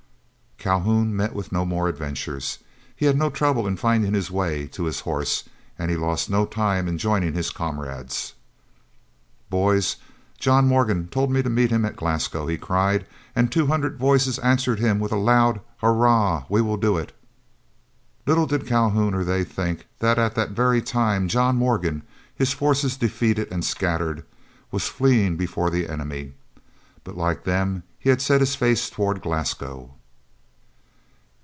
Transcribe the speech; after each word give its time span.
Calhoun 0.63 1.15
met 1.15 1.33
with 1.33 1.51
no 1.51 1.65
more 1.65 1.89
adventures. 1.89 2.59
He 2.95 3.07
had 3.07 3.17
no 3.17 3.31
trouble 3.31 3.65
in 3.65 3.77
finding 3.77 4.13
his 4.13 4.29
way 4.29 4.67
to 4.67 4.83
his 4.83 4.99
horse, 4.99 5.45
and 5.79 5.89
he 5.89 5.97
lost 5.97 6.29
no 6.29 6.45
time 6.45 6.87
in 6.87 6.99
joining 6.99 7.33
his 7.33 7.49
comrades. 7.49 8.33
"Boys, 9.49 9.95
John 10.37 10.67
Morgan 10.67 11.07
told 11.07 11.31
me 11.31 11.41
to 11.41 11.49
meet 11.49 11.71
him 11.71 11.83
at 11.83 11.95
Glasgow," 11.95 12.45
he 12.45 12.59
cried, 12.59 13.07
and 13.35 13.51
two 13.51 13.65
hundred 13.65 13.97
voices 13.97 14.37
answered 14.37 14.79
with 14.99 15.11
a 15.11 15.15
loud 15.15 15.61
"Hurrah! 15.77 16.43
we 16.47 16.61
will 16.61 16.77
do 16.77 16.95
it!" 16.95 17.11
Little 18.27 18.45
did 18.45 18.67
Calhoun 18.67 19.15
or 19.15 19.23
they 19.23 19.43
think 19.43 19.87
that 19.97 20.19
at 20.19 20.35
that 20.35 20.51
very 20.51 20.79
time 20.79 21.27
John 21.27 21.55
Morgan, 21.55 22.03
his 22.35 22.53
forces 22.53 22.97
defeated 22.97 23.47
and 23.51 23.65
scattered, 23.65 24.23
was 24.69 24.87
fleeing 24.87 25.37
before 25.37 25.71
the 25.71 25.89
enemy. 25.89 26.35
But 27.03 27.17
like 27.17 27.45
them, 27.45 27.81
he 27.97 28.09
had 28.11 28.21
set 28.21 28.41
his 28.41 28.53
face 28.55 28.91
toward 28.91 29.23
Glasgow. 29.23 29.95